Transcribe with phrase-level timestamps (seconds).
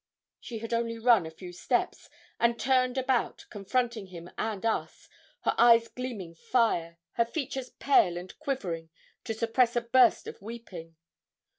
[0.39, 2.09] She had only run a few steps,
[2.39, 5.07] and turned about confronting him and us,
[5.41, 8.89] her eyes gleaming fire, her features pale and quivering
[9.25, 10.95] to suppress a burst of weeping.